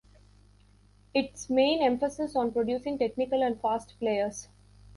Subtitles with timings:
[1.13, 4.47] Its main emphasis on producing technical and fast players.